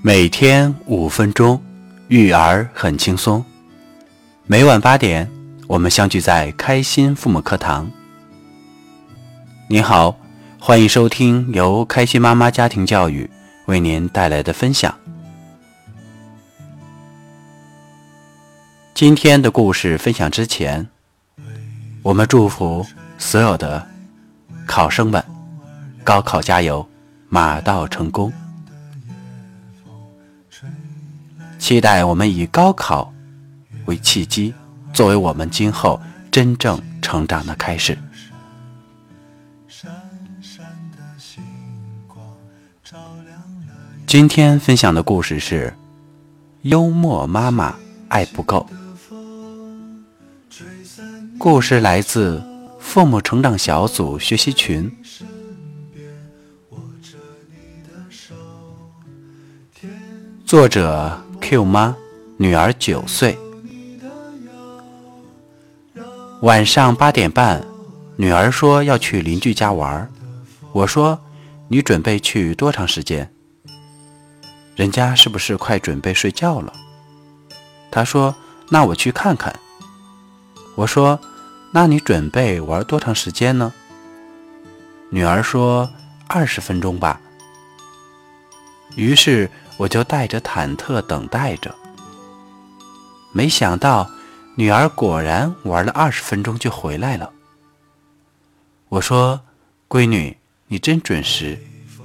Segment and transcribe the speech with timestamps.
[0.00, 1.60] 每天五分钟，
[2.06, 3.44] 育儿很轻松。
[4.46, 5.28] 每晚八点，
[5.66, 7.90] 我们相聚在开心父母课堂。
[9.68, 10.16] 您好，
[10.60, 13.28] 欢迎收听由开心妈妈家庭教育
[13.66, 14.96] 为您带来的分享。
[18.94, 20.86] 今天的故事分享之前，
[22.04, 22.86] 我们祝福
[23.18, 23.84] 所有的
[24.64, 25.24] 考生们
[26.04, 26.88] 高考加油，
[27.28, 28.32] 马到成功。
[31.68, 33.12] 期待我们以高考
[33.84, 34.54] 为契机，
[34.94, 36.00] 作为我们今后
[36.30, 37.98] 真正成长的开始。
[44.06, 45.70] 今天分享的故事是：
[46.62, 47.76] 幽默妈妈
[48.08, 48.66] 爱不够。
[51.36, 52.42] 故事来自
[52.80, 54.90] 父母成长小组学习群，
[60.46, 61.27] 作者。
[61.48, 61.96] Q 妈，
[62.36, 63.38] 女儿九岁。
[66.42, 67.66] 晚上八点半，
[68.16, 70.12] 女儿说要去邻居家玩。
[70.72, 71.18] 我说
[71.68, 73.32] ：“你准备去多长时间？
[74.76, 76.70] 人家是不是快准备睡觉了？”
[77.90, 78.36] 她说
[78.68, 79.58] ：“那我去看看。”
[80.76, 81.18] 我说
[81.72, 83.72] ：“那你准备玩多长时间呢？”
[85.08, 85.88] 女儿说
[86.28, 87.18] ：“二十分钟吧。”
[88.96, 89.50] 于是。
[89.78, 91.72] 我就带着忐忑等待着，
[93.32, 94.10] 没想到
[94.56, 97.30] 女儿果然玩了二十分钟就回来了。
[98.88, 99.40] 我说
[99.88, 101.56] ：“闺女，你真准时，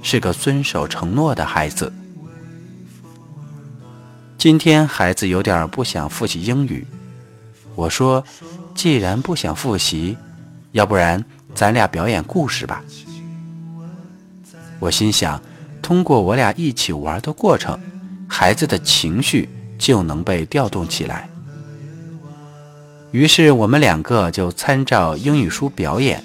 [0.02, 1.92] 是个遵守承诺的孩子。”
[4.38, 6.86] 今天孩子有点不想复习英语，
[7.74, 8.22] 我说
[8.72, 10.16] ：“既然不想复习，
[10.70, 11.24] 要不然
[11.56, 12.84] 咱俩表演故事吧。”
[14.78, 15.42] 我心想。
[15.84, 17.78] 通过我俩一起玩的过程，
[18.26, 19.46] 孩子的情绪
[19.78, 21.28] 就能被调动起来。
[23.12, 26.24] 于是我们两个就参照英语书表演。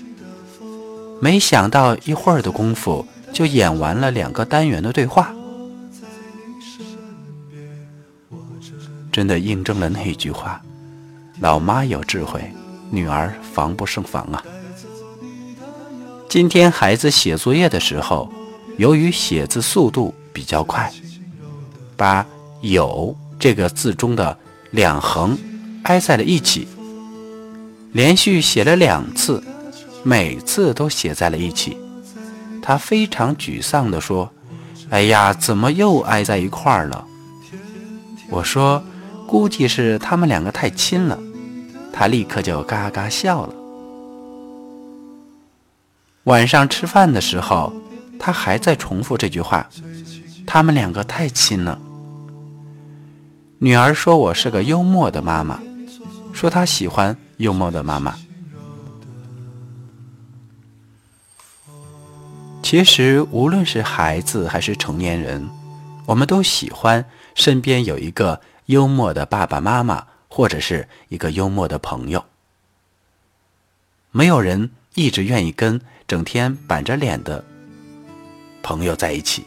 [1.22, 5.34] 没想到一会儿的功夫，就演完了两个单元的对话。
[9.12, 10.62] 真的印证了那句话
[11.42, 12.42] ：“老妈有智慧，
[12.90, 14.42] 女儿防不胜防啊。”
[16.30, 18.32] 今天孩子写作业的时候。
[18.80, 20.90] 由于写字速度比较快，
[21.98, 22.26] 把
[22.64, 24.38] “有”这个字中的
[24.72, 25.38] 两横
[25.84, 26.66] 挨在了一起，
[27.92, 29.44] 连续写了两次，
[30.02, 31.78] 每次都写在了一起。
[32.62, 34.32] 他非常沮丧地说
[34.90, 37.06] ：“哎呀，怎么又挨在一块儿了？”
[38.32, 38.82] 我说
[39.28, 41.20] ：“估计是他们两个太亲了。”
[41.92, 43.54] 他立刻就嘎嘎笑了。
[46.24, 47.74] 晚上吃饭的时候。
[48.20, 49.68] 他还在重复这句话
[50.46, 51.80] ：“他们两个太亲了。”
[53.58, 55.60] 女儿说：“我是个幽默的妈妈，
[56.34, 58.16] 说她喜欢幽默的妈妈。”
[62.62, 65.50] 其实，无论是孩子还是成年人，
[66.06, 67.04] 我们都喜欢
[67.34, 72.24] 身边有一个幽默的爸爸妈妈，或者是一个幽默的朋友。
[74.12, 77.44] 没有人一直愿意跟整天板着脸的。
[78.62, 79.44] 朋友在一起，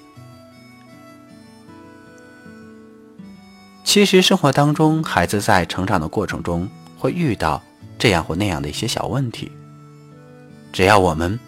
[3.85, 6.69] 其实生活当中，孩子在成长的过程中
[6.99, 7.63] 会遇到
[7.99, 9.51] 这样或那样的一些小问题。
[10.73, 11.39] 只要我们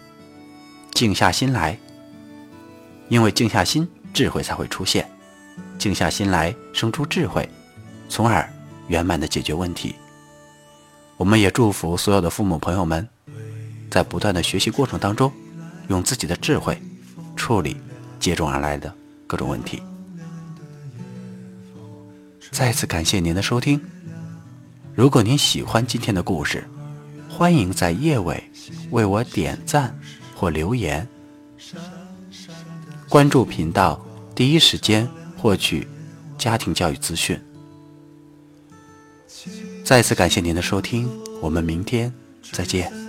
[0.91, 1.77] 静下心来，
[3.09, 5.03] 因为静下心，智慧才会出现；
[5.79, 7.49] 静下心来，生出智慧，
[8.07, 8.47] 从而
[8.87, 9.95] 圆满的解决问题。
[11.17, 13.07] 我们也祝福所有的父母朋友们，
[13.89, 15.31] 在不断的学习过程当中，
[15.87, 16.79] 用自己的智慧。
[17.45, 17.77] 处理
[18.19, 18.91] 接踵而来的
[19.27, 19.79] 各种问题。
[22.49, 23.79] 再次感谢您的收听。
[24.95, 26.67] 如果您喜欢今天的故事，
[27.29, 28.43] 欢迎在页尾
[28.89, 29.95] 为我点赞
[30.35, 31.07] 或留言。
[33.07, 34.03] 关注频道，
[34.33, 35.07] 第一时间
[35.37, 35.87] 获取
[36.39, 37.39] 家庭教育资讯。
[39.83, 41.07] 再次感谢您的收听，
[41.43, 42.11] 我们明天
[42.51, 43.04] 再见。